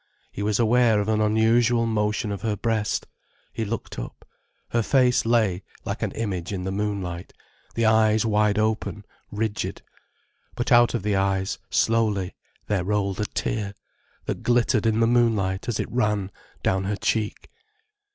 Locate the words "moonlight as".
15.05-15.79